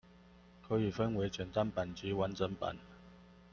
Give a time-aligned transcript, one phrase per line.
[0.67, 2.75] 可以分為簡單版及完整版